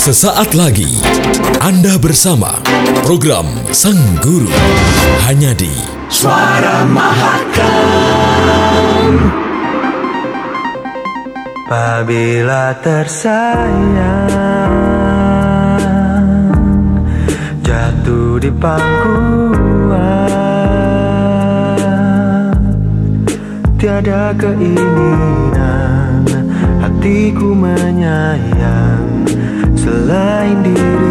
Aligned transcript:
Sesaat 0.00 0.56
lagi 0.56 0.96
Anda 1.60 2.00
bersama 2.00 2.56
program 3.04 3.44
Sang 3.68 4.00
Guru. 4.24 4.48
Hanya 5.28 5.52
di 5.52 5.68
Suara 6.08 6.88
Mahakam. 6.88 8.32
Apabila 11.68 12.80
tersayang 12.80 13.60
Jatuh 17.60 18.40
di 18.40 18.48
pangkuan 18.56 20.00
Tiada 23.76 24.32
keinginan 24.32 26.24
Hatiku 26.80 27.52
menyayang 27.52 29.09
Selain 29.78 30.62
dirimu. 30.62 31.10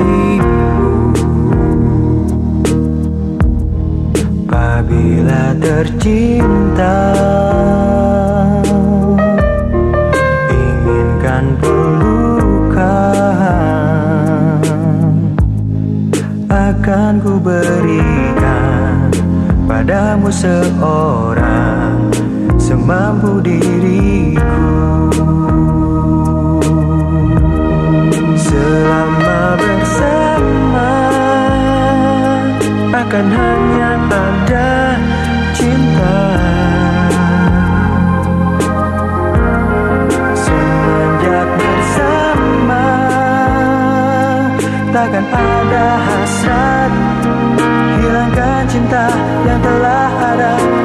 Apabila 4.90 5.54
tercinta 5.62 6.98
Inginkan 10.50 11.54
pelukan 11.62 12.82
Akan 16.50 17.22
ku 17.22 17.38
berikan 17.38 19.14
Padamu 19.70 20.34
seorang 20.34 22.10
Semampu 22.58 23.38
diriku 23.46 24.99
Selama 28.60 29.56
bersama. 29.56 30.92
Akan 32.92 33.26
hanya 33.32 33.92
ada 34.12 35.00
cinta. 35.56 36.20
Semenjak 40.36 41.48
bersama 41.56 42.88
Takkan 44.92 45.26
ada 45.32 45.88
hasrat. 46.04 46.92
Hilangkan 48.04 48.64
cinta 48.68 49.08
yang 49.48 49.60
telah 49.64 50.12
ada 50.36 50.79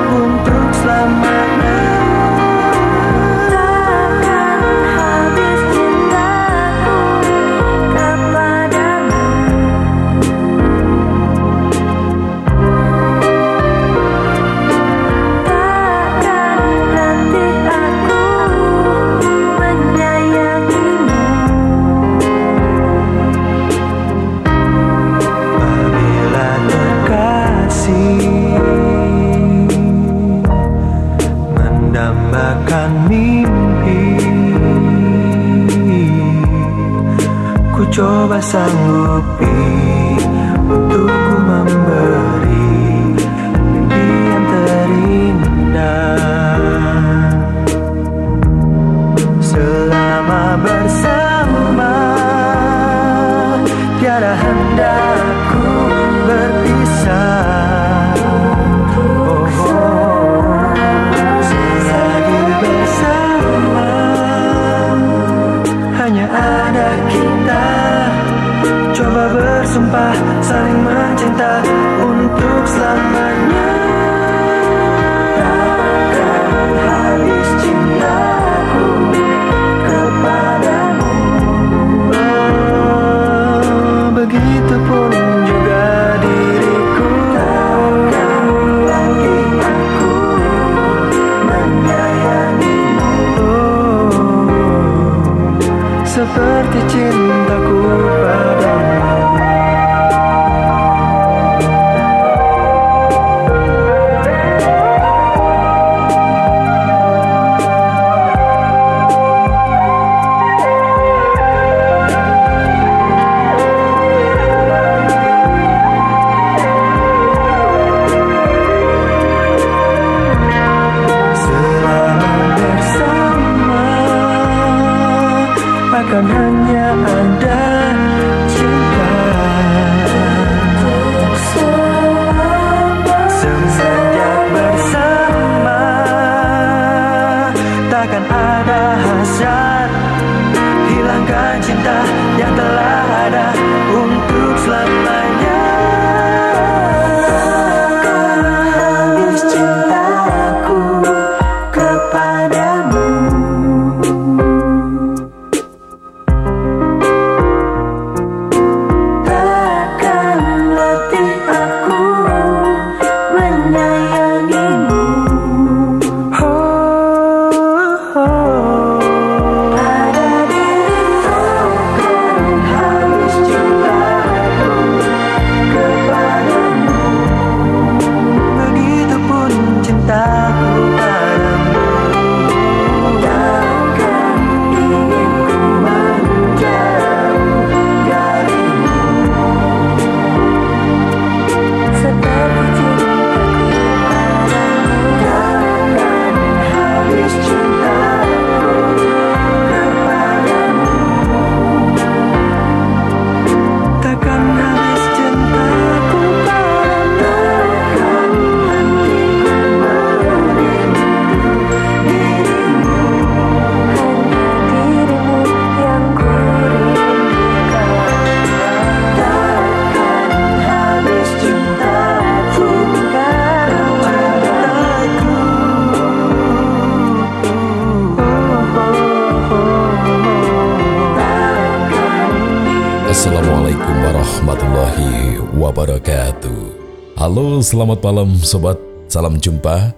selamat 237.74 238.06
malam 238.06 238.30
sobat. 238.38 238.78
Salam 239.10 239.34
jumpa 239.42 239.90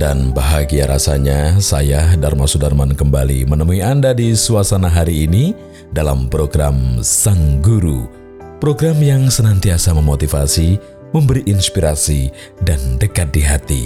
dan 0.00 0.32
bahagia 0.32 0.88
rasanya 0.88 1.60
saya 1.60 2.16
Dharma 2.16 2.48
Sudarman 2.48 2.96
kembali 2.96 3.44
menemui 3.44 3.84
Anda 3.84 4.16
di 4.16 4.32
suasana 4.32 4.88
hari 4.88 5.28
ini 5.28 5.52
dalam 5.92 6.32
program 6.32 7.04
Sang 7.04 7.60
Guru. 7.60 8.08
Program 8.64 8.96
yang 9.04 9.28
senantiasa 9.28 9.92
memotivasi, 9.92 10.80
memberi 11.12 11.44
inspirasi 11.44 12.32
dan 12.64 12.80
dekat 12.96 13.28
di 13.36 13.44
hati. 13.44 13.84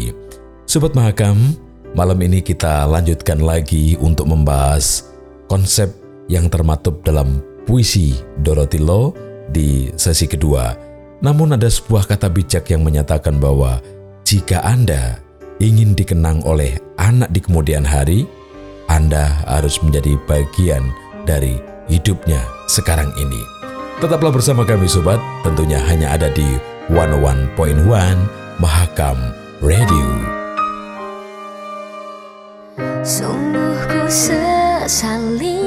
Sobat 0.70 0.94
Mahakam, 0.94 1.58
malam 1.98 2.22
ini 2.22 2.46
kita 2.46 2.86
lanjutkan 2.86 3.42
lagi 3.42 3.98
untuk 3.98 4.30
membahas 4.30 5.10
konsep 5.50 5.90
yang 6.30 6.46
termaktub 6.46 7.02
dalam 7.02 7.42
puisi 7.66 8.14
Dorothy 8.38 8.78
Law 8.78 9.10
di 9.50 9.90
sesi 9.98 10.30
kedua. 10.30 10.91
Namun 11.22 11.54
ada 11.54 11.70
sebuah 11.70 12.10
kata 12.10 12.26
bijak 12.26 12.66
yang 12.74 12.82
menyatakan 12.82 13.38
bahwa 13.38 13.78
jika 14.26 14.58
Anda 14.66 15.22
ingin 15.62 15.94
dikenang 15.94 16.42
oleh 16.42 16.82
anak 16.98 17.30
di 17.30 17.38
kemudian 17.38 17.86
hari, 17.86 18.26
Anda 18.90 19.30
harus 19.46 19.78
menjadi 19.86 20.18
bagian 20.26 20.82
dari 21.22 21.62
hidupnya 21.86 22.42
sekarang 22.66 23.14
ini. 23.14 23.38
Tetaplah 24.02 24.34
bersama 24.34 24.66
kami 24.66 24.90
sobat, 24.90 25.22
tentunya 25.46 25.78
hanya 25.86 26.10
ada 26.10 26.26
di 26.34 26.58
101.1 26.90 27.54
Mahakam 28.58 29.18
Radio. 29.62 30.10
Sungguh 33.06 33.78
ku 33.86 34.02
sesali 34.10 35.62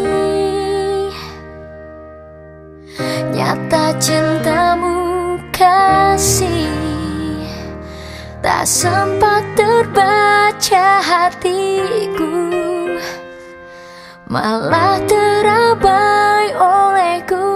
Nyata 3.35 3.95
cintamu 3.99 4.94
kasih. 5.65 7.41
Tak 8.45 8.63
sempat 8.69 9.41
terbaca 9.57 11.01
hatiku. 11.01 12.53
Malah 14.29 15.01
terabai 15.09 16.53
olehku. 16.53 17.49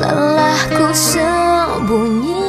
Lelahku 0.00 0.88
sembunyi. 0.96 2.40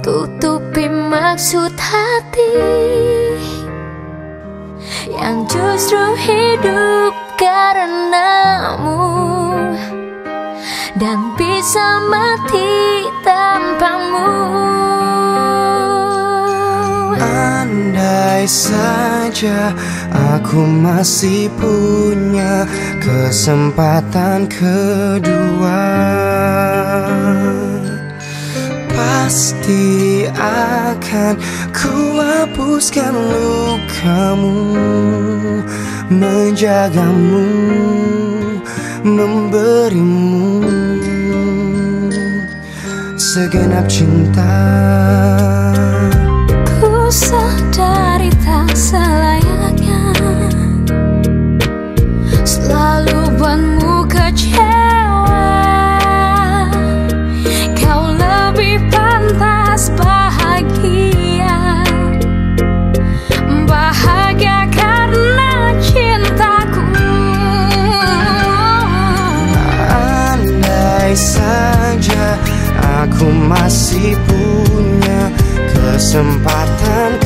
Tutupi 0.00 0.88
maksud 0.88 1.76
hati 1.76 2.56
Yang 5.12 5.36
justru 5.52 6.02
hidup 6.16 7.29
karenamu 7.40 9.00
Dan 11.00 11.32
bisa 11.40 11.96
mati 12.12 13.08
tanpamu. 13.24 14.28
Andai 17.16 18.44
saja 18.44 19.72
aku 20.36 20.60
masih 20.60 21.48
punya 21.56 22.68
kesempatan 23.00 24.44
kedua 24.44 25.84
Pasti 28.92 30.28
akan 30.36 31.40
ku 31.72 32.20
hapuskan 32.20 33.14
lukamu 33.16 34.60
Menjagamu, 36.10 37.46
memberimu 39.06 40.58
Segenap 43.14 43.86
cinta. 43.86 44.50
Ku 46.82 47.06
sadari 47.14 48.34
tak 48.42 48.74
selayaknya 48.74 49.39
masih 73.50 74.14
punya 74.30 75.26
kesempatan 75.74 77.19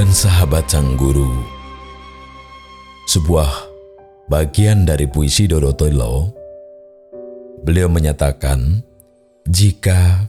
dan 0.00 0.16
sahabat 0.16 0.64
Sang 0.64 0.96
Guru, 0.96 1.28
sebuah 3.04 3.52
bagian 4.32 4.88
dari 4.88 5.04
puisi 5.04 5.44
Dorothy 5.44 5.92
Law, 5.92 6.24
beliau 7.60 7.92
menyatakan, 7.92 8.80
jika 9.44 10.24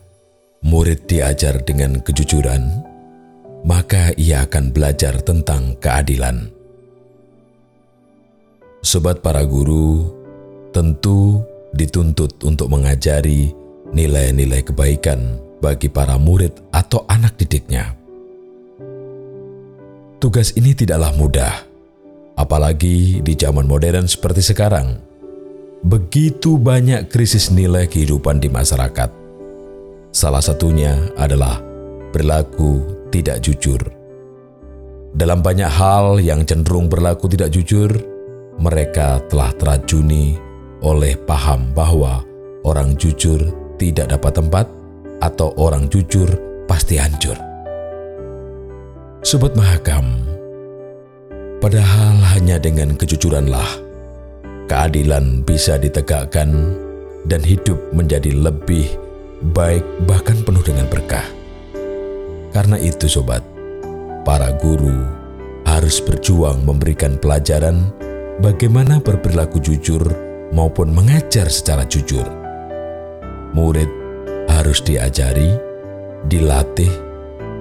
murid 0.59 1.07
diajar 1.07 1.63
dengan 1.63 2.03
kejujuran, 2.03 2.83
maka 3.63 4.11
ia 4.19 4.43
akan 4.43 4.75
belajar 4.75 5.23
tentang 5.23 5.79
keadilan. 5.79 6.51
Sobat 8.83 9.23
para 9.23 9.47
guru 9.47 10.11
tentu 10.75 11.47
dituntut 11.71 12.43
untuk 12.43 12.67
mengajari 12.67 13.55
nilai-nilai 13.95 14.67
kebaikan 14.67 15.39
bagi 15.63 15.87
para 15.87 16.19
murid 16.19 16.59
atau 16.75 17.07
anak 17.07 17.39
didiknya. 17.39 18.00
Tugas 20.21 20.53
ini 20.53 20.77
tidaklah 20.77 21.17
mudah, 21.17 21.65
apalagi 22.37 23.25
di 23.25 23.33
zaman 23.33 23.65
modern 23.65 24.05
seperti 24.05 24.53
sekarang. 24.53 25.01
begitu 25.81 26.61
banyak 26.61 27.09
krisis 27.09 27.49
nilai 27.49 27.89
kehidupan 27.89 28.37
di 28.37 28.53
masyarakat. 28.53 29.09
Salah 30.13 30.37
satunya 30.37 30.93
adalah 31.17 31.57
berlaku 32.13 32.85
tidak 33.09 33.41
jujur. 33.41 33.81
Dalam 35.17 35.41
banyak 35.41 35.65
hal 35.73 36.21
yang 36.21 36.45
cenderung 36.45 36.85
berlaku 36.85 37.25
tidak 37.25 37.49
jujur, 37.49 37.89
mereka 38.61 39.25
telah 39.25 39.49
teracuni 39.57 40.37
oleh 40.85 41.17
paham 41.17 41.73
bahwa 41.73 42.21
orang 42.61 42.93
jujur 42.93 43.41
tidak 43.81 44.13
dapat 44.13 44.37
tempat 44.37 44.65
atau 45.17 45.49
orang 45.57 45.89
jujur 45.89 46.29
pasti 46.69 47.01
hancur. 47.01 47.50
Sobat 49.21 49.53
Mahakam, 49.53 50.25
padahal 51.61 52.17
hanya 52.33 52.57
dengan 52.57 52.97
kejujuranlah 52.97 53.69
keadilan 54.65 55.45
bisa 55.45 55.77
ditegakkan 55.77 56.73
dan 57.29 57.45
hidup 57.45 57.77
menjadi 57.93 58.33
lebih 58.33 58.89
baik 59.53 59.85
bahkan 60.09 60.41
penuh 60.41 60.65
dengan 60.65 60.89
berkah. 60.89 61.21
Karena 62.49 62.81
itu 62.81 63.05
sobat, 63.05 63.45
para 64.25 64.57
guru 64.57 65.05
harus 65.69 66.01
berjuang 66.01 66.65
memberikan 66.65 67.13
pelajaran 67.21 67.93
bagaimana 68.41 68.97
berperilaku 68.97 69.61
jujur 69.61 70.01
maupun 70.49 70.89
mengajar 70.97 71.45
secara 71.45 71.85
jujur. 71.85 72.25
Murid 73.53 73.87
harus 74.49 74.81
diajari, 74.81 75.53
dilatih, 76.25 76.89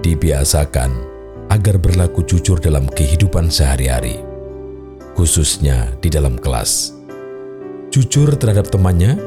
dibiasakan 0.01 1.10
agar 1.51 1.83
berlaku 1.83 2.23
jujur 2.23 2.63
dalam 2.63 2.87
kehidupan 2.87 3.51
sehari-hari, 3.51 4.23
khususnya 5.19 5.91
di 5.99 6.07
dalam 6.07 6.39
kelas. 6.39 6.95
Jujur 7.91 8.39
terhadap 8.39 8.71
temannya, 8.71 9.19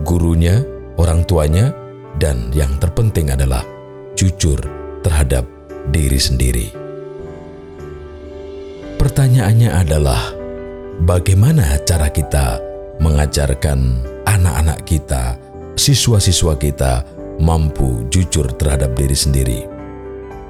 gurunya, 0.00 0.64
orang 0.96 1.28
tuanya, 1.28 1.76
dan 2.16 2.48
yang 2.56 2.72
terpenting 2.80 3.28
adalah 3.28 3.60
jujur 4.16 4.56
terhadap 5.04 5.44
diri 5.92 6.16
sendiri. 6.16 6.66
Pertanyaannya 8.96 9.70
adalah, 9.70 10.32
bagaimana 11.04 11.76
cara 11.84 12.08
kita 12.08 12.56
mengajarkan 13.04 14.00
anak-anak 14.24 14.80
kita, 14.88 15.36
siswa-siswa 15.76 16.56
kita 16.56 17.04
mampu 17.36 18.08
jujur 18.08 18.48
terhadap 18.56 18.96
diri 18.96 19.12
sendiri? 19.12 19.60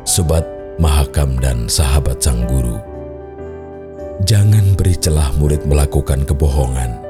Sobat 0.06 0.55
Mahakam 0.76 1.40
dan 1.40 1.72
sahabat 1.72 2.20
sang 2.20 2.44
guru, 2.44 2.76
jangan 4.28 4.76
beri 4.76 4.92
celah 4.92 5.32
murid 5.40 5.64
melakukan 5.64 6.28
kebohongan 6.28 7.00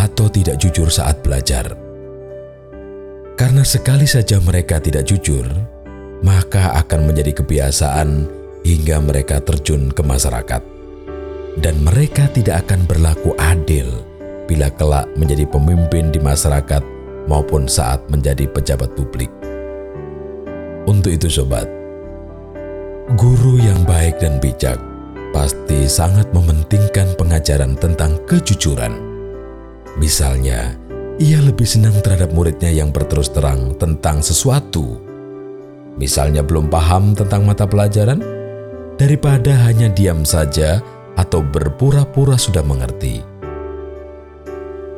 atau 0.00 0.32
tidak 0.32 0.56
jujur 0.56 0.88
saat 0.88 1.20
belajar. 1.20 1.76
Karena 3.36 3.68
sekali 3.68 4.08
saja 4.08 4.40
mereka 4.40 4.80
tidak 4.80 5.04
jujur, 5.04 5.44
maka 6.24 6.72
akan 6.80 7.12
menjadi 7.12 7.44
kebiasaan 7.44 8.24
hingga 8.64 8.96
mereka 9.04 9.44
terjun 9.44 9.92
ke 9.92 10.00
masyarakat. 10.00 10.64
Dan 11.60 11.84
mereka 11.84 12.32
tidak 12.32 12.64
akan 12.64 12.88
berlaku 12.88 13.36
adil 13.36 13.92
bila 14.48 14.72
kelak 14.72 15.04
menjadi 15.20 15.44
pemimpin 15.44 16.08
di 16.08 16.16
masyarakat 16.16 16.80
maupun 17.28 17.68
saat 17.68 18.00
menjadi 18.08 18.48
pejabat 18.48 18.88
publik. 18.96 19.28
Untuk 20.88 21.12
itu 21.12 21.28
sobat, 21.28 21.79
guru 23.18 23.58
yang 23.58 23.82
baik 23.82 24.22
dan 24.22 24.38
bijak 24.38 24.78
pasti 25.34 25.90
sangat 25.90 26.30
mementingkan 26.30 27.10
pengajaran 27.18 27.74
tentang 27.74 28.18
kejujuran. 28.26 28.94
Misalnya, 29.98 30.78
ia 31.18 31.42
lebih 31.42 31.66
senang 31.66 31.98
terhadap 31.98 32.30
muridnya 32.30 32.70
yang 32.70 32.94
berterus 32.94 33.34
terang 33.34 33.74
tentang 33.82 34.22
sesuatu. 34.22 35.02
Misalnya 35.98 36.46
belum 36.46 36.70
paham 36.70 37.18
tentang 37.18 37.42
mata 37.46 37.66
pelajaran, 37.66 38.22
daripada 38.94 39.58
hanya 39.66 39.90
diam 39.90 40.22
saja 40.22 40.78
atau 41.18 41.42
berpura-pura 41.42 42.38
sudah 42.38 42.62
mengerti. 42.62 43.26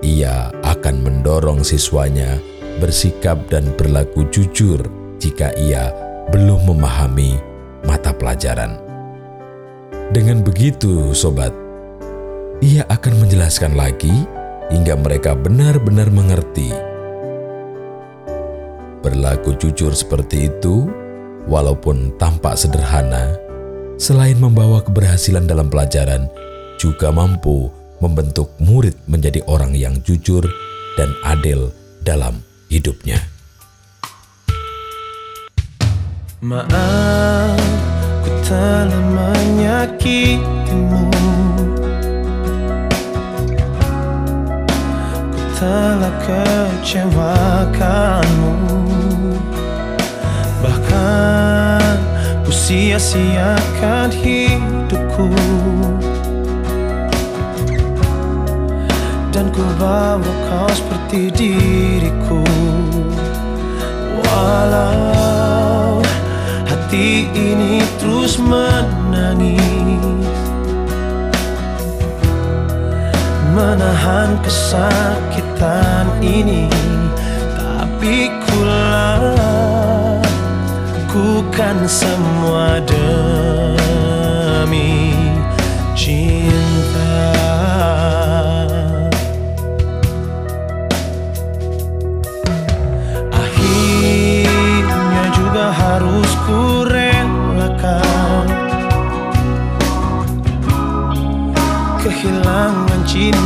Ia 0.05 0.53
akan 0.61 0.97
mendorong 1.01 1.65
siswanya 1.65 2.37
bersikap 2.77 3.41
dan 3.49 3.73
berlaku 3.73 4.29
jujur 4.29 4.85
jika 5.17 5.55
ia 5.57 5.95
belum 6.29 6.69
memahami 6.69 7.52
mata 7.87 8.15
pelajaran. 8.15 8.79
Dengan 10.13 10.45
begitu, 10.45 11.17
sobat, 11.17 11.57
ia 12.61 12.85
akan 12.93 13.27
menjelaskan 13.27 13.73
lagi 13.73 14.13
hingga 14.69 14.95
mereka 15.01 15.33
benar-benar 15.33 16.13
mengerti. 16.13 16.69
Berlaku 19.03 19.57
jujur 19.59 19.91
seperti 19.97 20.53
itu, 20.53 20.87
walaupun 21.49 22.15
tampak 22.21 22.55
sederhana, 22.55 23.35
selain 23.97 24.37
membawa 24.37 24.85
keberhasilan 24.85 25.49
dalam 25.49 25.73
pelajaran, 25.73 26.29
juga 26.77 27.09
mampu 27.09 27.73
membentuk 27.99 28.53
murid 28.61 28.95
menjadi 29.09 29.41
orang 29.49 29.73
yang 29.73 29.97
jujur 30.05 30.45
dan 31.01 31.09
adil 31.25 31.73
dalam 32.05 32.43
hidupnya. 32.69 33.32
Maaf, 36.43 37.55
ku 38.27 38.35
telah 38.43 38.91
menyakitimu. 39.15 41.07
Ku 45.31 45.43
telah 45.55 46.11
kecewakanmu. 46.27 47.15
Bahkan 50.67 51.95
ku 52.43 52.51
sia-siakan 52.51 54.11
hidupku. 54.11 55.31
Dan 59.31 59.47
ku 59.55 59.63
bawa 59.79 60.19
kau 60.51 60.67
seperti 60.75 61.31
diriku. 61.39 62.43
Walau 64.27 65.82
hati 66.93 67.25
ini 67.33 67.81
terus 67.97 68.37
menangis. 68.37 69.57
Menahan 73.53 74.37
kesakitan 74.45 76.09
ini 76.25 76.69
Tapi 77.53 78.29
ku 78.45 78.57
lakukan 81.05 81.89
semua 81.89 82.81
demi 82.85 84.13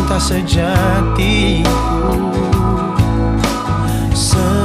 cinta 0.06 0.22
sejatiku. 0.22 1.74
Segalanya 4.14 4.62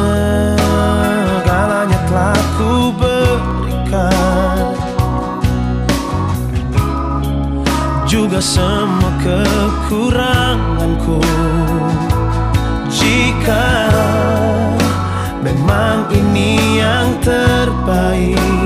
telah 2.06 2.38
ku 2.62 2.94
berikan. 2.94 4.70
Juga 8.06 8.38
semua 8.38 9.10
kekuranganku. 9.26 11.26
Jika 12.94 13.66
memang 15.42 16.06
ini 16.14 16.78
yang 16.78 17.18
terbaik 17.26 18.61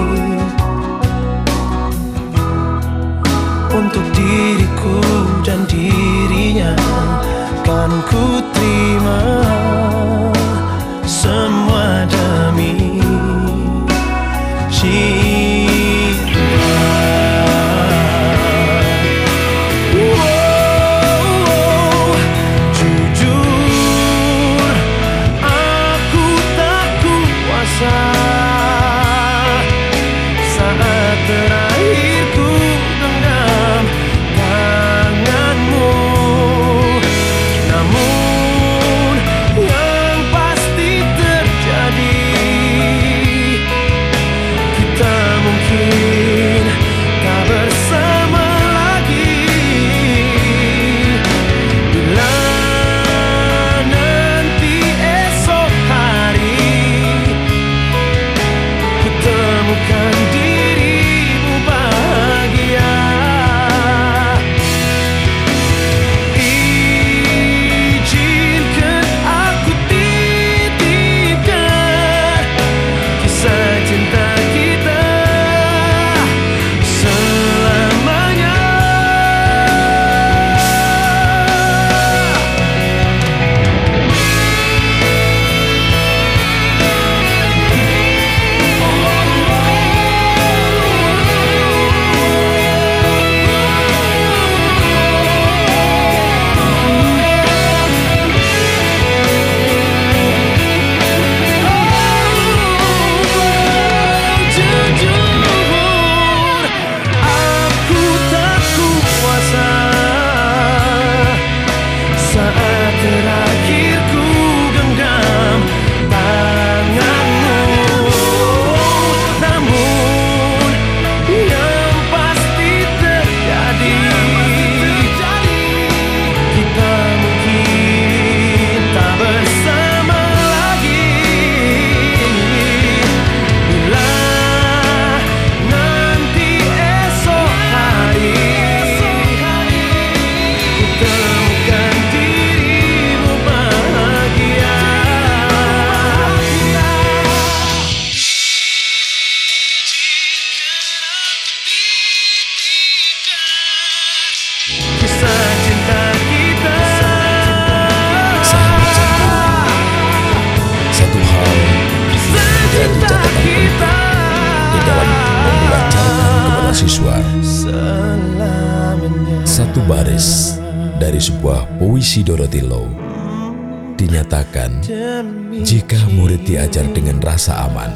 jika 175.66 175.98
murid 176.14 176.46
diajar 176.46 176.86
dengan 176.94 177.18
rasa 177.26 177.66
aman, 177.66 177.90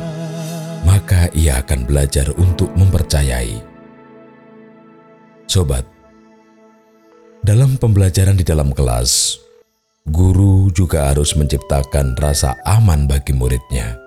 maka 0.89 1.29
ia 1.37 1.61
akan 1.61 1.85
belajar 1.85 2.25
untuk 2.41 2.73
mempercayai. 2.73 3.61
Sobat, 5.45 5.85
dalam 7.45 7.77
pembelajaran 7.77 8.41
di 8.41 8.41
dalam 8.41 8.73
kelas, 8.73 9.37
guru 10.09 10.73
juga 10.73 11.13
harus 11.13 11.37
menciptakan 11.37 12.17
rasa 12.17 12.57
aman 12.65 13.05
bagi 13.05 13.37
muridnya. 13.37 14.01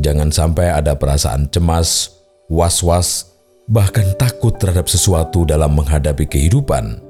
Jangan 0.00 0.32
sampai 0.32 0.72
ada 0.72 0.96
perasaan 0.96 1.52
cemas, 1.52 2.08
was-was, 2.48 3.36
bahkan 3.68 4.16
takut 4.16 4.56
terhadap 4.56 4.88
sesuatu 4.88 5.44
dalam 5.44 5.76
menghadapi 5.76 6.24
kehidupan. 6.24 7.04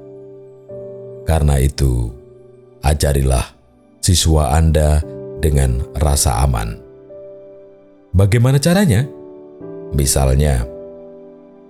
Karena 1.23 1.55
itu, 1.63 2.11
ajarilah 2.83 3.54
siswa 4.05 4.53
Anda 4.53 5.01
dengan 5.41 5.81
rasa 5.97 6.45
aman. 6.45 6.77
Bagaimana 8.13 8.61
caranya? 8.61 9.09
Misalnya, 9.97 10.61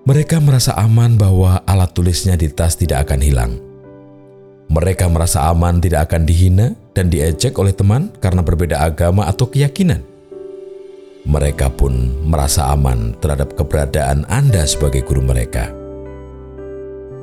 mereka 0.04 0.44
merasa 0.44 0.76
aman 0.76 1.16
bahwa 1.16 1.64
alat 1.64 1.96
tulisnya 1.96 2.36
di 2.36 2.52
tas 2.52 2.76
tidak 2.76 3.08
akan 3.08 3.22
hilang. 3.24 3.54
Mereka 4.68 5.08
merasa 5.08 5.48
aman 5.48 5.80
tidak 5.80 6.12
akan 6.12 6.28
dihina 6.28 6.76
dan 6.92 7.08
diejek 7.08 7.56
oleh 7.56 7.72
teman 7.72 8.12
karena 8.20 8.44
berbeda 8.44 8.84
agama 8.84 9.32
atau 9.32 9.48
keyakinan. 9.48 10.04
Mereka 11.26 11.72
pun 11.74 12.20
merasa 12.28 12.68
aman 12.70 13.16
terhadap 13.24 13.56
keberadaan 13.56 14.28
Anda 14.28 14.68
sebagai 14.68 15.08
guru 15.08 15.24
mereka. 15.24 15.72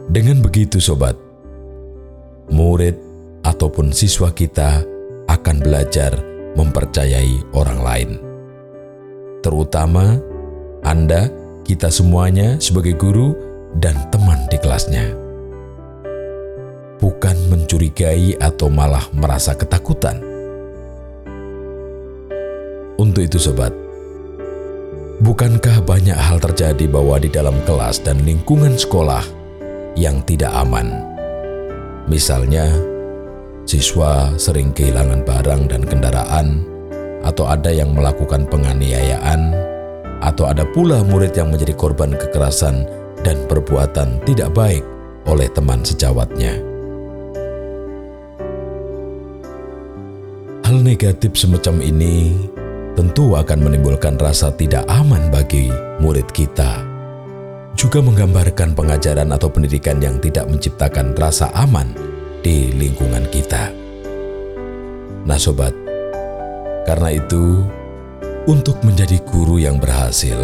Dengan 0.09 0.42
begitu, 0.42 0.83
sobat, 0.83 1.14
murid 2.51 2.98
ataupun 3.46 3.94
siswa 3.94 4.35
kita 4.35 4.91
akan 5.33 5.64
belajar 5.64 6.12
mempercayai 6.53 7.40
orang 7.57 7.81
lain, 7.81 8.11
terutama 9.40 10.21
Anda, 10.85 11.33
kita 11.64 11.88
semuanya 11.88 12.61
sebagai 12.61 12.92
guru 12.99 13.33
dan 13.81 13.97
teman 14.12 14.45
di 14.53 14.59
kelasnya. 14.61 15.14
Bukan 17.01 17.51
mencurigai 17.51 18.37
atau 18.38 18.68
malah 18.68 19.09
merasa 19.16 19.57
ketakutan. 19.57 20.21
Untuk 23.01 23.27
itu, 23.27 23.38
sobat, 23.40 23.75
bukankah 25.25 25.83
banyak 25.83 26.14
hal 26.14 26.38
terjadi 26.38 26.87
bahwa 26.87 27.18
di 27.18 27.27
dalam 27.33 27.59
kelas 27.66 28.05
dan 28.05 28.23
lingkungan 28.23 28.79
sekolah 28.79 29.25
yang 29.99 30.23
tidak 30.23 30.55
aman? 30.55 30.95
Misalnya, 32.07 32.91
siswa 33.64 34.35
sering 34.37 34.75
kehilangan 34.75 35.22
barang 35.22 35.62
dan 35.70 35.83
kendaraan, 35.87 36.66
atau 37.22 37.46
ada 37.46 37.70
yang 37.70 37.94
melakukan 37.94 38.46
penganiayaan, 38.51 39.55
atau 40.22 40.51
ada 40.51 40.66
pula 40.70 41.03
murid 41.07 41.35
yang 41.35 41.51
menjadi 41.51 41.75
korban 41.75 42.14
kekerasan 42.14 42.87
dan 43.22 43.38
perbuatan 43.46 44.18
tidak 44.27 44.51
baik 44.55 44.83
oleh 45.27 45.46
teman 45.51 45.83
sejawatnya. 45.87 46.59
Hal 50.66 50.81
negatif 50.81 51.37
semacam 51.37 51.85
ini 51.85 52.48
tentu 52.96 53.37
akan 53.37 53.59
menimbulkan 53.61 54.16
rasa 54.16 54.51
tidak 54.57 54.87
aman 54.88 55.29
bagi 55.29 55.68
murid 56.01 56.27
kita. 56.33 56.81
Juga 57.72 58.05
menggambarkan 58.05 58.77
pengajaran 58.77 59.33
atau 59.33 59.48
pendidikan 59.48 59.96
yang 60.01 60.20
tidak 60.20 60.44
menciptakan 60.44 61.16
rasa 61.16 61.48
aman 61.57 62.12
di 62.42 62.74
lingkungan 62.74 63.24
kita. 63.31 63.70
Nah, 65.22 65.38
sobat, 65.38 65.70
karena 66.83 67.14
itu, 67.14 67.62
untuk 68.50 68.83
menjadi 68.83 69.22
guru 69.22 69.62
yang 69.62 69.78
berhasil, 69.78 70.35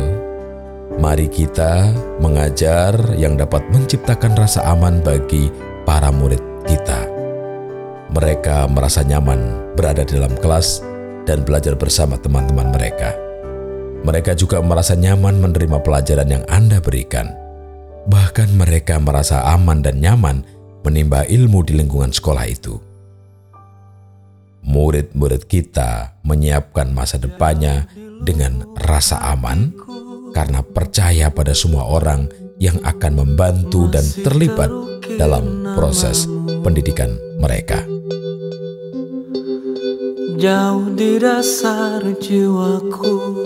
mari 1.03 1.27
kita 1.27 1.91
mengajar 2.23 2.95
yang 3.19 3.35
dapat 3.35 3.67
menciptakan 3.75 4.39
rasa 4.39 4.63
aman 4.71 5.03
bagi 5.03 5.51
para 5.83 6.15
murid 6.15 6.41
kita. 6.71 7.11
Mereka 8.15 8.71
merasa 8.71 9.03
nyaman 9.03 9.75
berada 9.75 10.07
dalam 10.07 10.33
kelas 10.39 10.81
dan 11.27 11.43
belajar 11.43 11.75
bersama 11.75 12.17
teman-teman 12.17 12.71
mereka. 12.71 13.13
Mereka 14.07 14.39
juga 14.39 14.63
merasa 14.63 14.95
nyaman 14.95 15.43
menerima 15.43 15.83
pelajaran 15.83 16.31
yang 16.31 16.45
Anda 16.47 16.79
berikan. 16.79 17.35
Bahkan 18.09 18.55
mereka 18.55 18.97
merasa 19.03 19.43
aman 19.53 19.83
dan 19.85 20.01
nyaman 20.01 20.47
menimba 20.89 21.29
ilmu 21.29 21.61
di 21.69 21.77
lingkungan 21.77 22.09
sekolah 22.09 22.49
itu. 22.49 22.81
Murid-murid 24.65 25.45
kita 25.45 26.17
menyiapkan 26.25 26.89
masa 26.97 27.21
depannya 27.21 27.85
dengan 28.25 28.65
rasa 28.81 29.21
aman 29.37 29.77
karena 30.33 30.65
percaya 30.65 31.29
pada 31.29 31.53
semua 31.53 31.85
orang 31.85 32.33
yang 32.57 32.81
akan 32.83 33.21
membantu 33.21 33.87
dan 33.93 34.03
terlibat 34.25 34.73
dalam 35.21 35.77
proses 35.77 36.25
pendidikan 36.65 37.13
mereka. 37.37 37.85
Jauh 40.39 40.95
di 40.95 41.19
dasar 41.19 41.99
jiwaku 42.23 43.43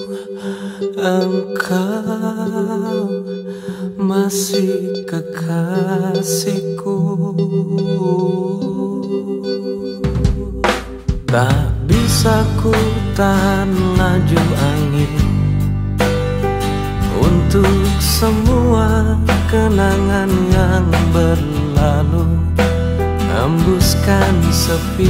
Engkau 1.01 2.13
masih 4.13 5.09
kekasihku. 5.09 7.01
Tak 11.25 11.73
bisa 11.89 12.45
ku 12.61 12.77
tahan 13.17 13.73
laju 13.97 14.43
angin. 14.77 15.17
Untuk 17.25 17.89
semua 17.97 19.17
kenangan 19.49 20.29
yang 20.53 20.93
berlalu 21.17 22.29
Hembuskan 23.33 24.37
sepi. 24.53 25.09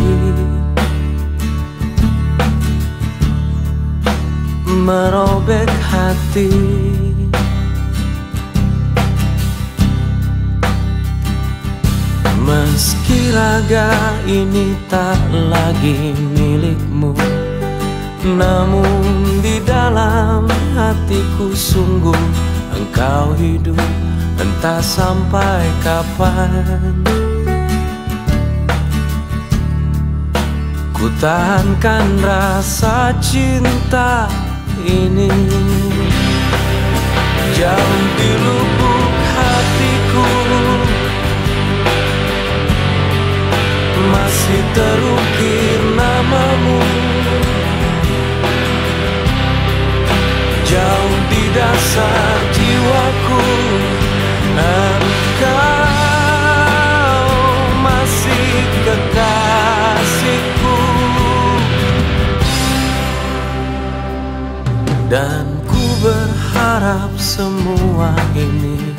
Merobek 4.63 5.69
hati 5.91 6.49
Meski 12.43 13.31
raga 13.31 13.95
ini 14.27 14.75
tak 14.91 15.19
lagi 15.31 16.13
milikmu 16.35 17.15
Namun 18.27 19.41
di 19.43 19.63
dalam 19.63 20.51
hatiku 20.75 21.55
sungguh 21.55 22.23
engkau 22.75 23.33
hidup 23.39 23.79
Entah 24.43 24.83
sampai 24.83 25.63
kapan. 25.87 27.05
Ku 30.91 31.07
tahankan 31.23 32.07
rasa 32.23 33.15
cinta 33.23 34.27
ini. 34.83 35.31
Jauh 37.55 38.03
di 38.19 38.31
lubuk 38.43 39.02
Masih 44.53 44.69
terukir 44.77 45.81
namamu. 45.97 46.85
Jauh 50.69 51.17
di 51.33 51.45
dasar 51.57 52.37
jiwaku 52.53 53.49
Engkau 54.53 55.57
masih 57.81 58.61
kekasihku. 58.85 60.77
Dan 65.09 65.49
ku 65.65 65.81
berharap 66.05 67.17
semua 67.17 68.13
ini 68.37 68.92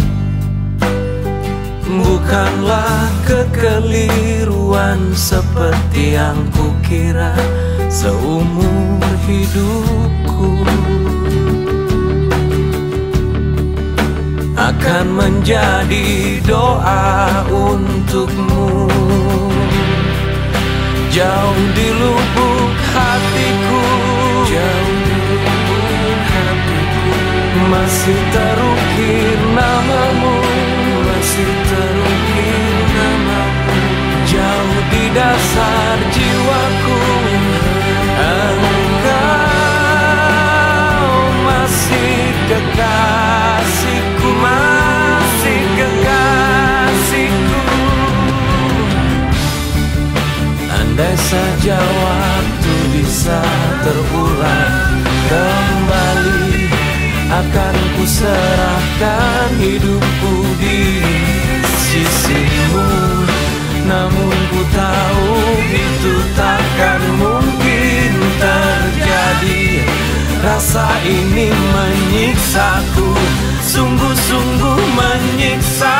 Bukanlah 1.94 3.14
kekeliruan 3.22 5.14
seperti 5.14 6.18
yang 6.18 6.42
kukira 6.50 7.38
seumur 7.86 9.14
hidupku. 9.30 10.66
Akan 14.58 15.06
menjadi 15.14 16.42
doa 16.42 17.46
untukmu. 17.54 18.90
Jauh 21.14 21.62
di 21.78 21.88
lubuk 21.94 22.74
hatiku. 22.90 23.86
Jauh 24.50 24.94
di 24.98 25.16
lubuk 25.30 26.22
hatiku. 26.26 27.06
Masih 27.70 28.22
terukir 28.34 29.38
namamu 29.54 30.63
dasar 35.14 35.98
jiwaku 36.10 37.02
Engkau 38.18 39.22
masih 41.46 42.34
kekasihku 42.50 44.30
Masih 44.42 45.62
kekasihku. 45.78 47.62
Andai 50.74 51.16
saja 51.18 51.78
waktu 51.78 52.74
bisa 52.98 53.42
terulang 53.86 55.02
kembali 55.30 56.70
Akan 57.34 57.76
ku 57.98 58.06
serahkan 58.06 59.58
hidupku 59.58 60.34
di 60.62 61.02
sisimu 61.82 63.23
Namun 63.84 64.38
ku 64.52 64.62
tahu 64.72 65.32
itu 65.76 66.14
takkan 66.34 67.02
mungkin 67.20 68.12
terjadi. 68.40 69.84
Rasa 70.44 70.88
ini 71.04 71.52
menyiksaku. 71.52 73.12
Sungguh-sungguh 73.64 74.82
menyiksaku 75.00 75.93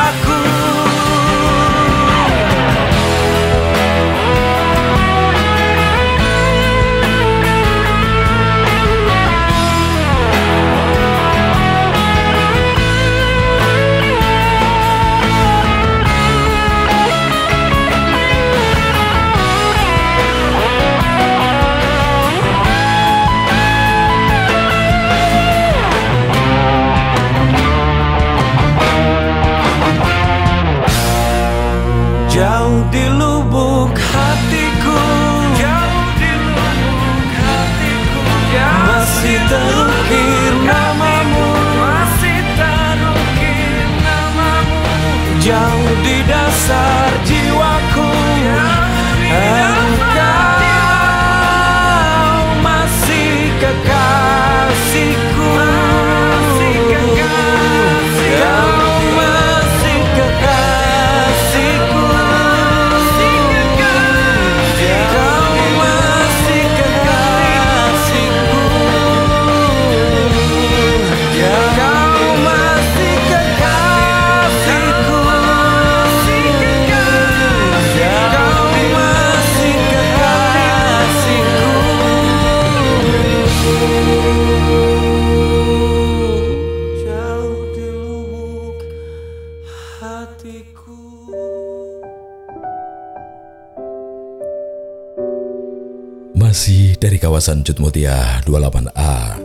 kawasan 97.44 97.60
Jutmutia 97.60 98.40
28A. 98.48 99.36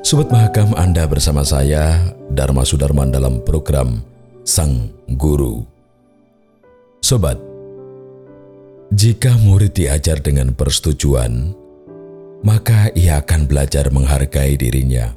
Sobat 0.00 0.32
Mahakam 0.32 0.72
Anda 0.72 1.04
bersama 1.04 1.44
saya, 1.44 2.08
Dharma 2.32 2.64
Sudarman 2.64 3.12
dalam 3.12 3.44
program 3.44 4.00
Sang 4.48 4.88
Guru. 5.20 5.60
Sobat, 7.04 7.36
jika 8.96 9.36
murid 9.44 9.76
diajar 9.76 10.24
dengan 10.24 10.56
persetujuan, 10.56 11.52
maka 12.48 12.88
ia 12.96 13.20
akan 13.20 13.44
belajar 13.44 13.92
menghargai 13.92 14.56
dirinya. 14.56 15.12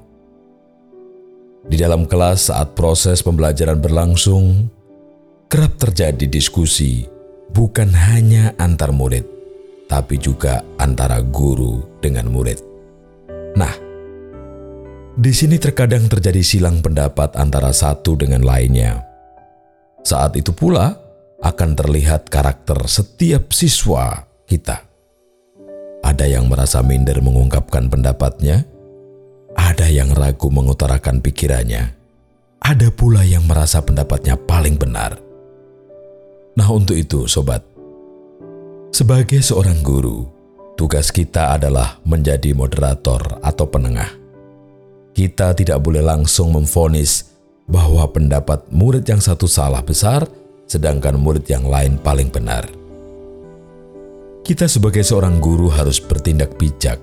Di 1.63 1.79
dalam 1.79 2.11
kelas 2.11 2.51
saat 2.51 2.75
proses 2.75 3.23
pembelajaran 3.23 3.79
berlangsung, 3.79 4.67
kerap 5.47 5.79
terjadi 5.79 6.27
diskusi 6.27 7.07
bukan 7.55 7.87
hanya 7.95 8.51
antar 8.59 8.91
murid, 8.91 9.34
tapi 9.85 10.17
juga 10.17 10.61
antara 10.81 11.21
guru 11.21 11.81
dengan 12.01 12.29
murid. 12.29 12.59
Nah, 13.55 13.73
di 15.15 15.31
sini 15.31 15.55
terkadang 15.55 16.11
terjadi 16.11 16.43
silang 16.43 16.83
pendapat 16.83 17.39
antara 17.39 17.71
satu 17.71 18.19
dengan 18.19 18.43
lainnya. 18.43 18.99
Saat 20.03 20.35
itu 20.35 20.51
pula 20.51 20.91
akan 21.39 21.71
terlihat 21.73 22.27
karakter 22.27 22.77
setiap 22.85 23.49
siswa 23.55 24.27
kita. 24.45 24.83
Ada 26.05 26.29
yang 26.29 26.45
merasa 26.51 26.85
minder 26.85 27.17
mengungkapkan 27.23 27.89
pendapatnya, 27.89 28.67
ada 29.57 29.87
yang 29.89 30.13
ragu 30.13 30.53
mengutarakan 30.53 31.23
pikirannya, 31.23 31.95
ada 32.61 32.87
pula 32.93 33.25
yang 33.25 33.47
merasa 33.49 33.81
pendapatnya 33.81 34.37
paling 34.37 34.77
benar. 34.77 35.17
Nah, 36.55 36.67
untuk 36.71 36.95
itu, 36.95 37.25
sobat, 37.25 37.65
sebagai 38.95 39.43
seorang 39.43 39.83
guru, 39.83 40.23
tugas 40.79 41.11
kita 41.11 41.59
adalah 41.59 41.99
menjadi 42.07 42.55
moderator 42.55 43.43
atau 43.43 43.67
penengah. 43.67 44.07
Kita 45.11 45.51
tidak 45.51 45.83
boleh 45.83 45.99
langsung 45.99 46.55
memvonis 46.55 47.27
bahwa 47.67 48.07
pendapat 48.07 48.63
murid 48.71 49.03
yang 49.03 49.19
satu 49.19 49.51
salah 49.51 49.83
besar, 49.83 50.23
sedangkan 50.63 51.19
murid 51.19 51.43
yang 51.43 51.67
lain 51.67 51.99
paling 51.99 52.31
benar. 52.31 52.63
Kita 54.47 54.63
sebagai 54.63 55.03
seorang 55.03 55.43
guru 55.43 55.67
harus 55.67 55.99
bertindak 55.99 56.55
bijak, 56.55 56.95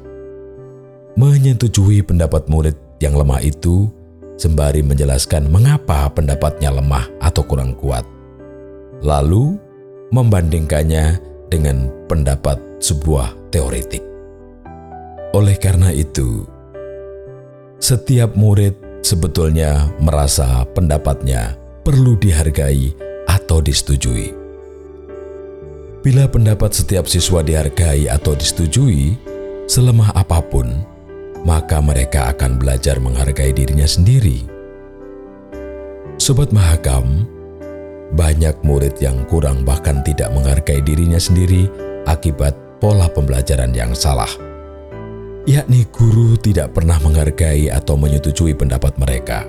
menyetujui 1.20 2.00
pendapat 2.09 2.48
murid 2.48 2.76
yang 3.05 3.12
lemah 3.20 3.44
itu, 3.44 3.92
sembari 4.40 4.81
menjelaskan 4.81 5.44
mengapa 5.44 6.09
pendapatnya 6.09 6.72
lemah 6.72 7.05
atau 7.20 7.44
kurang 7.44 7.76
kuat. 7.76 8.09
Lalu, 9.05 9.61
membandingkannya 10.09 11.32
dengan 11.52 11.92
pendapat 12.08 12.56
sebuah 12.80 13.52
teoretik. 13.52 14.00
Oleh 15.36 15.60
karena 15.60 15.92
itu, 15.92 16.48
setiap 17.76 18.32
murid 18.32 18.72
sebetulnya 19.04 19.92
merasa 20.00 20.64
pendapatnya 20.72 21.60
perlu 21.84 22.16
dihargai 22.16 22.96
atau 23.28 23.60
disetujui. 23.60 24.32
Bila 26.02 26.26
pendapat 26.26 26.72
setiap 26.72 27.06
siswa 27.06 27.44
dihargai 27.44 28.10
atau 28.10 28.34
disetujui, 28.34 29.14
selemah 29.70 30.10
apa 30.18 30.42
pun, 30.42 30.82
maka 31.46 31.78
mereka 31.78 32.34
akan 32.34 32.58
belajar 32.58 32.98
menghargai 32.98 33.54
dirinya 33.54 33.86
sendiri. 33.86 34.42
Sobat 36.18 36.50
Mahakam, 36.50 37.26
banyak 38.12 38.61
murid 38.61 39.01
yang 39.01 39.25
kurang 39.29 39.64
bahkan 39.64 40.05
tidak 40.05 40.29
menghargai 40.37 40.85
dirinya 40.85 41.16
sendiri 41.16 41.68
akibat 42.05 42.53
pola 42.77 43.09
pembelajaran 43.09 43.72
yang 43.72 43.96
salah. 43.96 44.29
Yakni 45.42 45.88
guru 45.90 46.38
tidak 46.38 46.70
pernah 46.77 47.03
menghargai 47.03 47.66
atau 47.72 47.98
menyetujui 47.98 48.55
pendapat 48.55 48.94
mereka. 48.94 49.42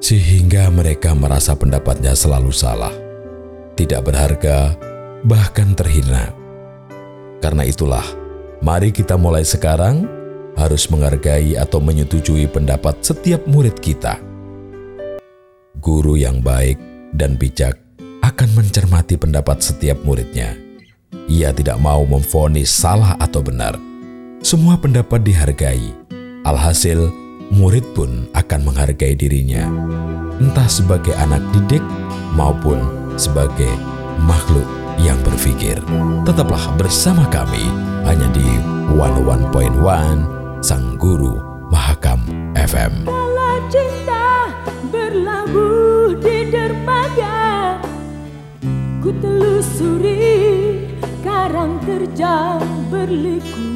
Sehingga 0.00 0.72
mereka 0.72 1.12
merasa 1.12 1.56
pendapatnya 1.56 2.16
selalu 2.16 2.52
salah, 2.52 2.92
tidak 3.76 4.08
berharga, 4.08 4.76
bahkan 5.24 5.72
terhina. 5.76 6.32
Karena 7.40 7.64
itulah, 7.64 8.04
mari 8.64 8.92
kita 8.92 9.16
mulai 9.20 9.44
sekarang 9.44 10.08
harus 10.56 10.88
menghargai 10.88 11.56
atau 11.56 11.80
menyetujui 11.80 12.48
pendapat 12.48 13.00
setiap 13.04 13.44
murid 13.44 13.76
kita 13.80 14.33
guru 15.84 16.16
yang 16.16 16.40
baik 16.40 16.80
dan 17.12 17.36
bijak 17.36 17.76
akan 18.24 18.48
mencermati 18.56 19.20
pendapat 19.20 19.60
setiap 19.60 20.00
muridnya. 20.00 20.56
Ia 21.28 21.52
tidak 21.52 21.76
mau 21.76 22.08
memfonis 22.08 22.72
salah 22.72 23.20
atau 23.20 23.44
benar. 23.44 23.76
Semua 24.40 24.80
pendapat 24.80 25.20
dihargai. 25.20 25.92
Alhasil, 26.48 27.12
murid 27.52 27.84
pun 27.92 28.24
akan 28.32 28.60
menghargai 28.64 29.12
dirinya, 29.12 29.68
entah 30.40 30.68
sebagai 30.68 31.12
anak 31.20 31.44
didik 31.52 31.84
maupun 32.32 32.80
sebagai 33.20 33.70
makhluk 34.24 34.66
yang 35.00 35.20
berpikir. 35.20 35.76
Tetaplah 36.24 36.64
bersama 36.80 37.28
kami 37.28 37.68
hanya 38.08 38.28
di 38.32 38.48
101.1 38.96 40.64
Sang 40.64 40.96
Guru 40.96 41.40
Mahakam 41.68 42.24
FM. 42.56 43.04
Cinta. 43.72 44.13
Ku 49.04 49.12
telusuri 49.20 50.80
karang 51.20 51.76
terjang 51.84 52.88
berliku 52.88 53.68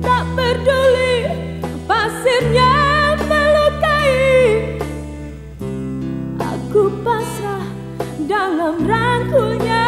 Tak 0.00 0.24
peduli 0.32 1.28
pasirnya 1.84 2.72
melukai 3.28 4.80
Aku 6.40 6.88
pasrah 7.04 7.68
dalam 8.24 8.80
rangkunya. 8.88 9.87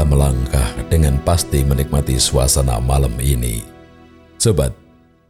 kita 0.00 0.16
melangkah 0.16 0.70
dengan 0.88 1.20
pasti 1.28 1.60
menikmati 1.60 2.16
suasana 2.16 2.80
malam 2.80 3.12
ini. 3.20 3.60
Sobat, 4.40 4.72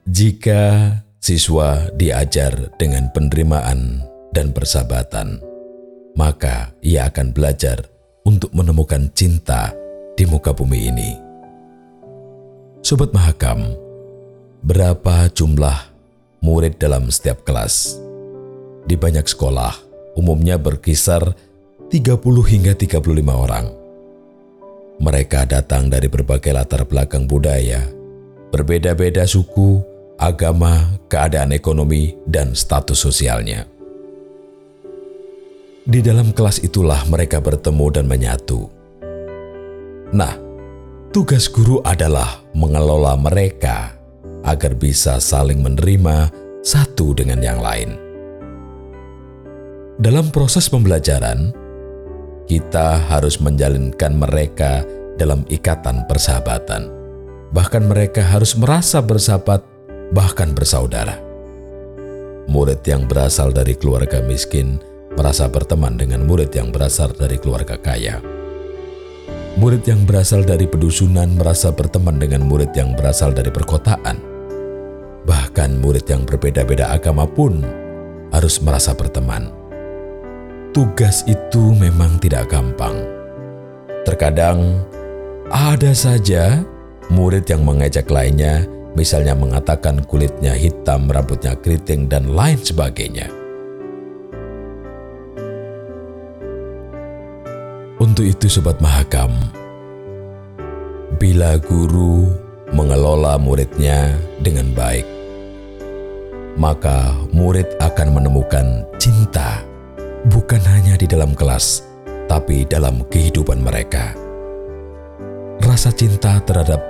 jika 0.07 0.95
siswa 1.19 1.91
diajar 1.99 2.71
dengan 2.79 3.11
penerimaan 3.11 3.99
dan 4.31 4.55
persahabatan, 4.55 5.43
maka 6.15 6.71
ia 6.87 7.11
akan 7.11 7.35
belajar 7.35 7.83
untuk 8.23 8.55
menemukan 8.55 9.11
cinta 9.11 9.75
di 10.15 10.23
muka 10.31 10.55
bumi 10.55 10.87
ini. 10.87 11.19
Sobat 12.87 13.11
Mahakam, 13.11 13.75
berapa 14.63 15.35
jumlah 15.35 15.91
murid 16.47 16.79
dalam 16.79 17.11
setiap 17.11 17.43
kelas? 17.43 17.99
Di 18.87 18.95
banyak 18.95 19.27
sekolah, 19.27 19.75
umumnya 20.15 20.63
berkisar 20.63 21.35
30 21.91 22.23
hingga 22.47 22.79
35 22.79 23.35
orang. 23.35 23.80
Mereka 25.01 25.49
datang 25.49 25.89
dari 25.89 26.13
berbagai 26.13 26.53
latar 26.53 26.85
belakang 26.85 27.25
budaya, 27.25 27.89
berbeda-beda 28.53 29.25
suku, 29.25 29.81
agama, 30.21 31.01
keadaan 31.09 31.57
ekonomi, 31.57 32.13
dan 32.29 32.53
status 32.53 33.01
sosialnya. 33.01 33.65
Di 35.89 36.05
dalam 36.05 36.37
kelas 36.37 36.61
itulah 36.61 37.01
mereka 37.09 37.41
bertemu 37.41 37.87
dan 37.89 38.05
menyatu. 38.05 38.69
Nah, 40.13 40.37
tugas 41.17 41.49
guru 41.49 41.81
adalah 41.81 42.45
mengelola 42.53 43.17
mereka 43.17 43.97
agar 44.45 44.77
bisa 44.77 45.17
saling 45.17 45.65
menerima 45.65 46.29
satu 46.61 47.17
dengan 47.17 47.41
yang 47.41 47.65
lain. 47.65 47.97
Dalam 49.97 50.29
proses 50.29 50.69
pembelajaran, 50.69 51.53
kita 52.51 52.99
harus 53.07 53.39
menjalinkan 53.39 54.19
mereka 54.19 54.83
dalam 55.15 55.47
ikatan 55.47 56.03
persahabatan. 56.11 56.91
Bahkan 57.55 57.87
mereka 57.87 58.27
harus 58.27 58.59
merasa 58.59 58.99
bersahabat, 58.99 59.63
bahkan 60.11 60.51
bersaudara. 60.51 61.15
Murid 62.51 62.83
yang 62.83 63.07
berasal 63.07 63.55
dari 63.55 63.79
keluarga 63.79 64.19
miskin 64.27 64.83
merasa 65.15 65.47
berteman 65.47 65.95
dengan 65.95 66.27
murid 66.27 66.51
yang 66.51 66.75
berasal 66.75 67.15
dari 67.15 67.39
keluarga 67.39 67.79
kaya. 67.79 68.19
Murid 69.55 69.87
yang 69.87 70.03
berasal 70.03 70.43
dari 70.43 70.67
pedusunan 70.67 71.31
merasa 71.39 71.71
berteman 71.71 72.19
dengan 72.19 72.43
murid 72.43 72.75
yang 72.75 72.99
berasal 72.99 73.31
dari 73.31 73.55
perkotaan. 73.55 74.19
Bahkan 75.23 75.79
murid 75.79 76.07
yang 76.11 76.27
berbeda-beda 76.27 76.91
agama 76.91 77.31
pun 77.31 77.63
harus 78.35 78.59
merasa 78.59 78.91
berteman. 78.91 79.60
Tugas 80.71 81.27
itu 81.27 81.75
memang 81.75 82.15
tidak 82.23 82.55
gampang. 82.55 82.95
Terkadang 84.07 84.79
ada 85.51 85.91
saja 85.91 86.63
murid 87.11 87.43
yang 87.51 87.67
mengejek 87.67 88.07
lainnya, 88.07 88.63
misalnya 88.95 89.35
mengatakan 89.35 89.99
kulitnya 90.07 90.55
hitam, 90.55 91.11
rambutnya 91.11 91.59
keriting, 91.59 92.07
dan 92.07 92.31
lain 92.39 92.55
sebagainya. 92.63 93.27
Untuk 97.99 98.31
itu 98.31 98.47
Sobat 98.47 98.79
Mahakam, 98.79 99.35
bila 101.19 101.59
guru 101.59 102.31
mengelola 102.71 103.35
muridnya 103.43 104.15
dengan 104.39 104.71
baik, 104.71 105.05
maka 106.55 107.11
murid 107.35 107.67
akan 107.83 108.23
menemukan 108.23 108.87
cinta 109.03 109.67
bukan 110.29 110.61
hanya 110.77 111.01
di 111.01 111.09
dalam 111.09 111.33
kelas, 111.33 111.87
tapi 112.29 112.69
dalam 112.69 113.01
kehidupan 113.09 113.65
mereka. 113.65 114.13
Rasa 115.65 115.95
cinta 115.95 116.37
terhadap 116.45 116.83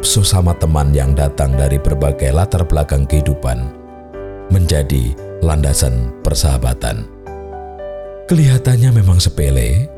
sesama 0.00 0.54
teman 0.56 0.94
yang 0.94 1.12
datang 1.12 1.52
dari 1.58 1.76
berbagai 1.76 2.30
latar 2.30 2.64
belakang 2.64 3.04
kehidupan 3.04 3.68
menjadi 4.48 5.12
landasan 5.44 6.14
persahabatan. 6.24 7.04
Kelihatannya 8.28 8.90
memang 8.92 9.18
sepele, 9.20 9.88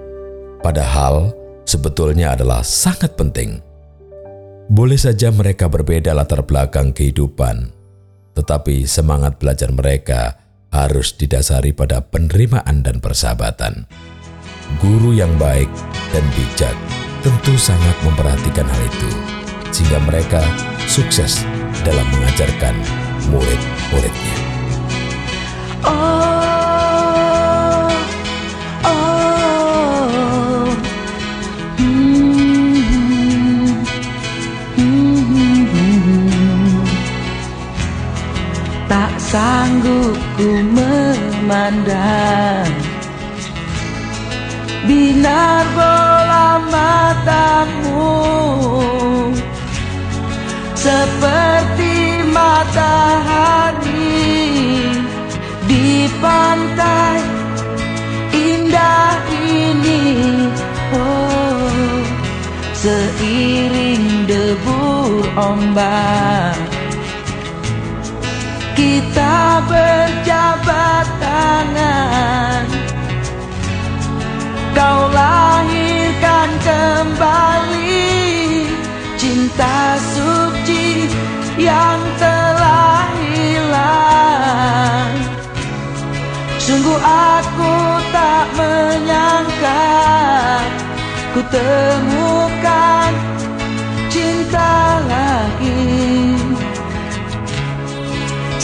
padahal 0.62 1.35
sebetulnya 1.67 2.35
adalah 2.35 2.62
sangat 2.62 3.15
penting. 3.19 3.58
Boleh 4.71 4.98
saja 4.98 5.35
mereka 5.35 5.67
berbeda 5.67 6.15
latar 6.15 6.46
belakang 6.46 6.94
kehidupan, 6.94 7.75
tetapi 8.38 8.87
semangat 8.87 9.35
belajar 9.42 9.75
mereka 9.75 10.38
harus 10.71 11.14
didasari 11.14 11.75
pada 11.75 12.02
penerimaan 12.02 12.83
dan 12.83 13.02
persahabatan. 13.02 13.87
Guru 14.79 15.14
yang 15.14 15.35
baik 15.37 15.68
dan 16.14 16.23
bijak 16.35 16.75
tentu 17.21 17.58
sangat 17.58 17.96
memperhatikan 18.06 18.64
hal 18.64 18.83
itu, 18.87 19.10
sehingga 19.75 19.98
mereka 20.06 20.40
sukses 20.87 21.42
dalam 21.83 22.06
mengajarkan 22.14 22.75
murid-muridnya. 23.29 24.37
Oh, 25.85 26.60
sanggup 39.31 40.18
ku 40.35 40.50
memandang 40.74 42.66
binar 44.90 45.62
bola 45.70 46.58
matamu. 46.66 48.10
Seperti 50.74 52.26
matahari 52.35 54.18
di 55.70 56.10
pantai 56.18 57.22
indah 58.35 59.14
ini. 59.38 60.50
Oh 60.90 62.02
seiring 62.81 64.24
debur 64.24 65.22
ombak 65.37 66.69
kita 68.81 69.60
berjabat 69.68 71.06
tangan. 71.20 72.64
Kau 74.72 75.00
lahirkan 75.12 76.48
kembali 76.64 78.24
cinta 79.20 80.00
suci 80.00 81.12
yang 81.60 82.00
telah 82.16 83.04
hilang. 83.20 85.12
Sungguh 86.56 87.00
aku 87.04 87.74
tak 88.14 88.46
menyangka 88.56 89.85
Ku 91.37 91.40
temukan 91.52 92.10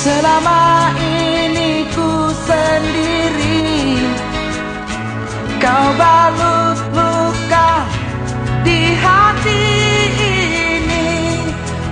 Selama 0.07 0.95
ini 1.03 1.83
ku 1.91 2.31
sendiri. 2.47 4.07
Kau 5.59 5.87
balut 5.99 6.79
luka 6.95 7.83
di 8.63 8.95
hati 9.03 9.67
ini. 10.23 11.11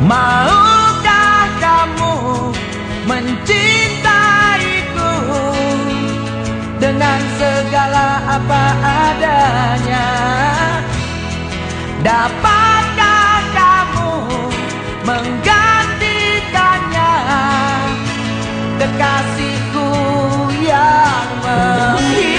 Maukah 0.06 1.42
kamu 1.58 2.14
mencintaiku? 3.10 3.74
Dengan 6.78 7.18
segala 7.34 8.38
apa 8.38 8.64
adanya 9.10 10.06
Dapatkah 12.06 12.73
Kekasihku 19.04 19.88
yang 20.64 21.28
menghilang 21.44 22.33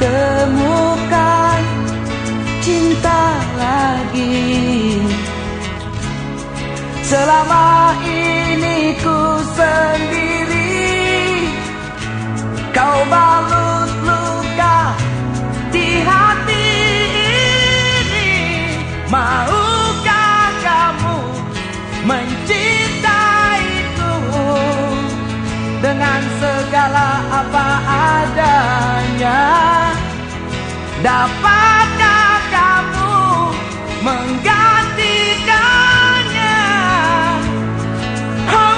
temukan 0.00 1.62
cinta 2.60 3.22
lagi. 3.56 5.00
Selama 7.06 7.94
ini 8.02 8.98
ku 8.98 9.38
sendiri 9.54 10.74
Kau 12.74 12.98
balut 13.06 13.90
luka 14.02 14.90
di 15.70 16.02
hati 16.02 16.66
ini. 18.10 18.34
Maukah 19.06 20.50
kamu 20.66 21.18
mencintaiku 22.10 24.14
Dengan 25.78 26.20
segala 26.42 27.22
apa 27.30 27.66
adanya? 27.86 29.75
Dapatkah 31.04 32.40
kamu 32.48 33.12
menggantikannya 34.00 36.56
Oh, 38.48 38.56
oh, 38.56 38.72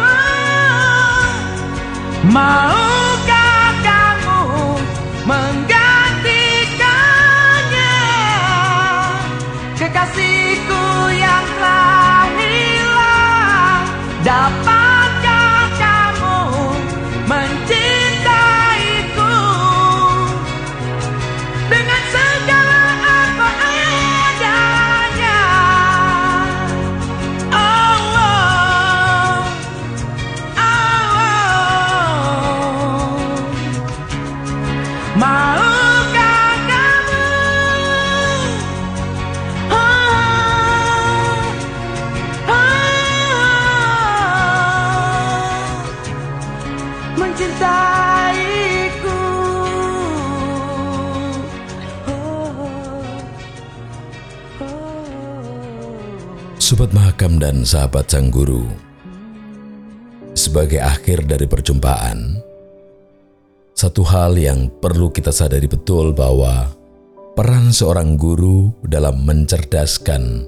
oh. 0.00 1.28
Maukah 2.24 3.33
Sobat 56.94 57.10
Mahakam 57.10 57.42
dan 57.42 57.56
sahabat 57.66 58.06
Sang 58.06 58.30
Guru, 58.30 58.70
sebagai 60.30 60.78
akhir 60.78 61.26
dari 61.26 61.42
perjumpaan, 61.42 62.38
satu 63.74 64.06
hal 64.06 64.38
yang 64.38 64.70
perlu 64.78 65.10
kita 65.10 65.34
sadari 65.34 65.66
betul 65.66 66.14
bahwa 66.14 66.70
peran 67.34 67.74
seorang 67.74 68.14
guru 68.14 68.70
dalam 68.86 69.26
mencerdaskan 69.26 70.46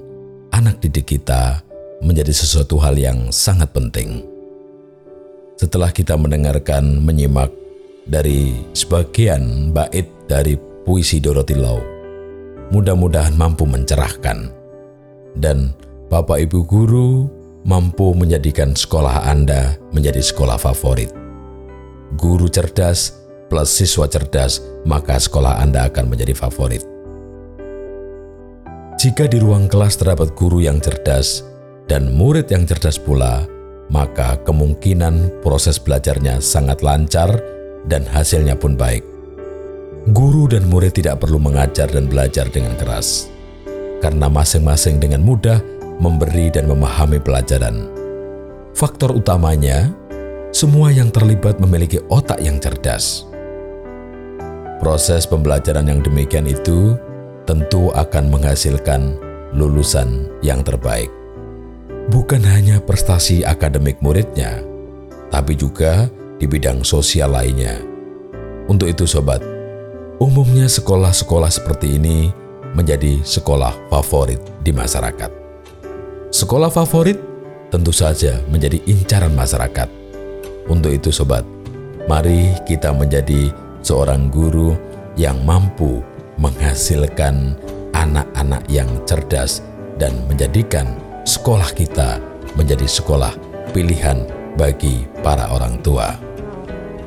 anak 0.55 0.79
didik 0.79 1.19
kita 1.19 1.59
menjadi 1.99 2.31
sesuatu 2.31 2.79
hal 2.79 2.95
yang 2.95 3.27
sangat 3.27 3.67
penting. 3.75 4.23
Setelah 5.59 5.91
kita 5.91 6.15
mendengarkan, 6.15 7.03
menyimak 7.03 7.51
dari 8.07 8.55
sebagian 8.71 9.75
bait 9.75 10.07
dari 10.31 10.55
puisi 10.87 11.19
Dorothy 11.19 11.59
Law, 11.59 11.83
mudah-mudahan 12.71 13.35
mampu 13.35 13.67
mencerahkan 13.67 14.47
dan 15.35 15.75
Bapak 16.07 16.39
Ibu 16.39 16.63
guru 16.63 17.27
mampu 17.67 18.15
menjadikan 18.15 18.71
sekolah 18.71 19.27
Anda 19.27 19.75
menjadi 19.91 20.23
sekolah 20.23 20.55
favorit. 20.55 21.11
Guru 22.15 22.47
cerdas 22.47 23.11
plus 23.51 23.67
siswa 23.67 24.07
cerdas, 24.07 24.63
maka 24.87 25.19
sekolah 25.19 25.59
Anda 25.59 25.91
akan 25.91 26.07
menjadi 26.07 26.31
favorit. 26.31 26.79
Jika 28.95 29.27
di 29.27 29.35
ruang 29.43 29.67
kelas 29.67 29.99
terdapat 29.99 30.31
guru 30.31 30.63
yang 30.63 30.79
cerdas 30.79 31.43
dan 31.91 32.15
murid 32.15 32.47
yang 32.55 32.63
cerdas 32.63 32.95
pula, 32.95 33.43
maka 33.91 34.39
kemungkinan 34.47 35.43
proses 35.43 35.75
belajarnya 35.75 36.39
sangat 36.39 36.87
lancar 36.87 37.35
dan 37.83 38.07
hasilnya 38.07 38.55
pun 38.55 38.79
baik. 38.79 39.03
Guru 40.15 40.47
dan 40.47 40.71
murid 40.71 40.95
tidak 40.95 41.19
perlu 41.19 41.35
mengajar 41.35 41.91
dan 41.91 42.07
belajar 42.07 42.47
dengan 42.47 42.79
keras, 42.79 43.27
karena 43.99 44.31
masing-masing 44.31 45.03
dengan 45.03 45.19
mudah 45.19 45.59
memberi 45.97 46.53
dan 46.53 46.69
memahami 46.69 47.17
pelajaran. 47.21 47.89
Faktor 48.77 49.13
utamanya, 49.17 49.89
semua 50.53 50.93
yang 50.93 51.09
terlibat 51.09 51.57
memiliki 51.57 51.97
otak 52.09 52.37
yang 52.41 52.61
cerdas. 52.61 53.25
Proses 54.77 55.25
pembelajaran 55.25 55.89
yang 55.89 56.05
demikian 56.05 56.45
itu 56.45 56.93
tentu 57.49 57.89
akan 57.97 58.29
menghasilkan 58.29 59.17
lulusan 59.57 60.29
yang 60.45 60.61
terbaik. 60.61 61.09
Bukan 62.07 62.39
hanya 62.45 62.79
prestasi 62.79 63.43
akademik 63.43 63.99
muridnya, 63.99 64.61
tapi 65.33 65.57
juga 65.57 66.07
di 66.37 66.45
bidang 66.45 66.85
sosial 66.85 67.33
lainnya. 67.33 67.81
Untuk 68.69 68.87
itu 68.87 69.09
sobat, 69.09 69.41
umumnya 70.21 70.69
sekolah-sekolah 70.69 71.51
seperti 71.51 71.97
ini 71.97 72.31
menjadi 72.77 73.19
sekolah 73.25 73.73
favorit 73.89 74.39
di 74.61 74.71
masyarakat. 74.71 75.36
Sekolah 76.27 76.67
favorit 76.67 77.15
tentu 77.71 77.95
saja 77.95 78.43
menjadi 78.51 78.83
incaran 78.83 79.31
masyarakat. 79.31 79.87
Untuk 80.67 80.91
itu 80.91 81.07
sobat, 81.07 81.47
mari 82.11 82.51
kita 82.67 82.91
menjadi 82.91 83.47
seorang 83.79 84.27
guru 84.27 84.75
yang 85.15 85.39
mampu 85.47 86.03
menghasilkan 86.35 87.55
anak-anak 87.95 88.59
yang 88.67 88.91
cerdas 89.07 89.63
dan 89.95 90.11
menjadikan 90.27 90.99
sekolah 91.23 91.71
kita 91.71 92.19
menjadi 92.59 92.83
sekolah 92.83 93.31
pilihan 93.71 94.27
bagi 94.59 95.07
para 95.23 95.47
orang 95.47 95.79
tua. 95.79 96.11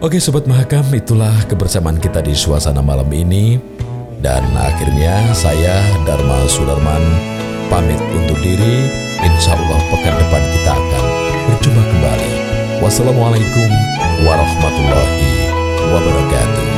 Oke 0.01 0.17
Sobat 0.17 0.49
Mahakam, 0.49 0.89
itulah 0.97 1.45
kebersamaan 1.45 2.01
kita 2.01 2.25
di 2.25 2.33
suasana 2.33 2.81
malam 2.81 3.13
ini. 3.13 3.61
Dan 4.21 4.49
akhirnya 4.57 5.33
saya 5.37 5.81
Dharma 6.09 6.49
Sudarman 6.49 7.05
pamit 7.69 8.01
undur 8.17 8.41
diri. 8.41 9.10
Insya 9.21 9.53
Allah 9.53 9.77
pekan 9.93 10.17
depan 10.17 10.43
kita 10.49 10.73
akan 10.73 11.05
berjumpa 11.53 11.83
kembali. 11.93 12.31
Wassalamualaikum 12.81 13.69
warahmatullahi 14.25 15.29
wabarakatuh. 15.93 16.70